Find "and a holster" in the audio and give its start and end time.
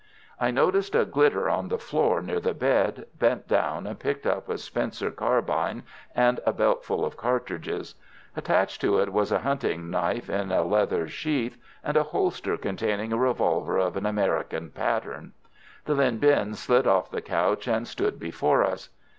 11.83-12.57